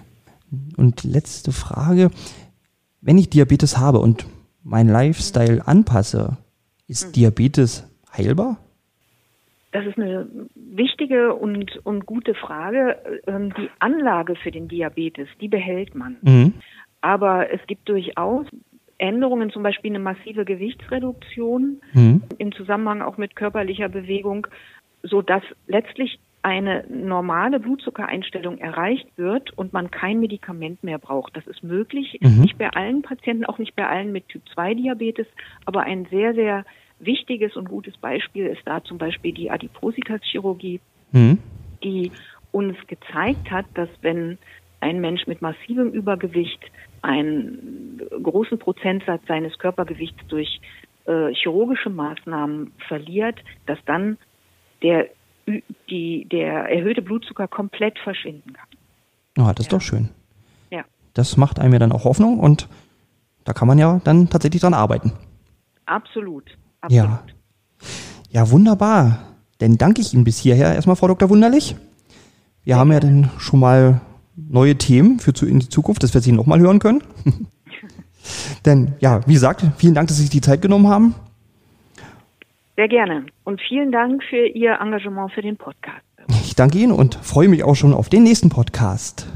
Und 0.78 1.04
letzte 1.04 1.52
Frage. 1.52 2.10
Wenn 3.02 3.18
ich 3.18 3.28
Diabetes 3.28 3.76
habe 3.76 3.98
und 3.98 4.24
meinen 4.64 4.88
Lifestyle 4.90 5.66
anpasse, 5.66 6.38
ist 6.88 7.08
Mhm. 7.08 7.12
Diabetes 7.12 7.88
heilbar? 8.16 8.58
Das 9.72 9.84
ist 9.86 9.98
eine 9.98 10.28
wichtige 10.54 11.34
und, 11.34 11.84
und 11.84 12.06
gute 12.06 12.34
Frage. 12.34 12.96
Ähm, 13.26 13.52
Die 13.56 13.68
Anlage 13.80 14.36
für 14.36 14.50
den 14.50 14.68
Diabetes, 14.68 15.28
die 15.40 15.48
behält 15.48 15.94
man. 15.94 16.16
Mhm. 16.22 16.54
Aber 17.00 17.52
es 17.52 17.60
gibt 17.66 17.88
durchaus 17.88 18.46
Änderungen, 18.98 19.50
zum 19.50 19.62
Beispiel 19.64 19.90
eine 19.90 19.98
massive 19.98 20.44
Gewichtsreduktion 20.44 21.80
Mhm. 21.92 22.22
im 22.38 22.52
Zusammenhang 22.52 23.02
auch 23.02 23.16
mit 23.18 23.34
körperlicher 23.36 23.88
Bewegung, 23.88 24.46
so 25.02 25.20
dass 25.20 25.42
letztlich 25.66 26.18
eine 26.44 26.84
normale 26.88 27.58
Blutzuckereinstellung 27.58 28.58
erreicht 28.58 29.08
wird 29.16 29.50
und 29.56 29.72
man 29.72 29.90
kein 29.90 30.20
Medikament 30.20 30.84
mehr 30.84 30.98
braucht. 30.98 31.34
Das 31.36 31.46
ist 31.46 31.62
möglich, 31.62 32.18
Mhm. 32.20 32.42
nicht 32.42 32.58
bei 32.58 32.68
allen 32.68 33.00
Patienten, 33.00 33.46
auch 33.46 33.58
nicht 33.58 33.74
bei 33.74 33.88
allen 33.88 34.12
mit 34.12 34.28
Typ 34.28 34.42
2 34.52 34.74
Diabetes, 34.74 35.26
aber 35.64 35.84
ein 35.84 36.06
sehr, 36.10 36.34
sehr 36.34 36.66
wichtiges 36.98 37.56
und 37.56 37.68
gutes 37.68 37.96
Beispiel 37.96 38.46
ist 38.46 38.60
da 38.66 38.84
zum 38.84 38.98
Beispiel 38.98 39.32
die 39.32 39.50
Adipositas-Chirurgie, 39.50 40.80
Mhm. 41.12 41.38
die 41.82 42.12
uns 42.50 42.76
gezeigt 42.88 43.50
hat, 43.50 43.66
dass 43.74 43.88
wenn 44.02 44.38
ein 44.80 45.00
Mensch 45.00 45.26
mit 45.26 45.40
massivem 45.40 45.90
Übergewicht 45.92 46.62
einen 47.00 48.02
großen 48.22 48.58
Prozentsatz 48.58 49.22
seines 49.26 49.56
Körpergewichts 49.58 50.26
durch 50.28 50.60
äh, 51.06 51.32
chirurgische 51.32 51.88
Maßnahmen 51.90 52.74
verliert, 52.86 53.40
dass 53.64 53.78
dann 53.86 54.18
der, 54.82 55.08
die, 55.90 56.26
der 56.30 56.68
erhöhte 56.70 57.02
Blutzucker 57.02 57.48
komplett 57.48 57.98
verschwinden 57.98 58.52
kann. 58.52 58.66
Ja, 59.36 59.52
das 59.52 59.66
ist 59.66 59.72
doch 59.72 59.80
schön. 59.80 60.08
Ja, 60.70 60.84
Das 61.14 61.36
macht 61.36 61.58
einem 61.58 61.72
ja 61.72 61.78
dann 61.78 61.92
auch 61.92 62.04
Hoffnung 62.04 62.38
und 62.38 62.68
da 63.44 63.52
kann 63.52 63.68
man 63.68 63.78
ja 63.78 64.00
dann 64.04 64.30
tatsächlich 64.30 64.62
dran 64.62 64.74
arbeiten. 64.74 65.12
absolut. 65.86 66.56
absolut. 66.80 67.04
Ja. 67.04 67.22
Ja, 68.30 68.50
wunderbar. 68.50 69.20
Dann 69.58 69.76
danke 69.78 70.00
ich 70.00 70.12
Ihnen 70.14 70.24
bis 70.24 70.38
hierher 70.38 70.74
erstmal, 70.74 70.96
Frau 70.96 71.06
Dr. 71.06 71.30
Wunderlich. 71.30 71.76
Wir 72.64 72.76
haben 72.76 72.90
ja 72.90 72.98
dann 72.98 73.30
schon 73.38 73.60
mal 73.60 74.00
neue 74.36 74.76
Themen 74.76 75.20
für 75.20 75.32
zu, 75.32 75.46
in 75.46 75.60
die 75.60 75.68
Zukunft, 75.68 76.02
dass 76.02 76.14
wir 76.14 76.20
sie 76.20 76.32
nochmal 76.32 76.58
hören 76.58 76.78
können. 76.80 77.02
Denn 78.64 78.94
ja, 79.00 79.20
wie 79.26 79.34
gesagt, 79.34 79.64
vielen 79.76 79.94
Dank, 79.94 80.08
dass 80.08 80.16
Sie 80.16 80.22
sich 80.22 80.30
die 80.30 80.40
Zeit 80.40 80.62
genommen 80.62 80.88
haben. 80.88 81.14
Sehr 82.76 82.88
gerne. 82.88 83.26
Und 83.44 83.60
vielen 83.60 83.92
Dank 83.92 84.22
für 84.24 84.46
Ihr 84.46 84.78
Engagement 84.80 85.32
für 85.32 85.42
den 85.42 85.56
Podcast. 85.56 86.04
Ich 86.28 86.54
danke 86.54 86.78
Ihnen 86.78 86.92
und 86.92 87.14
freue 87.14 87.48
mich 87.48 87.64
auch 87.64 87.74
schon 87.74 87.92
auf 87.92 88.08
den 88.08 88.22
nächsten 88.22 88.48
Podcast. 88.48 89.28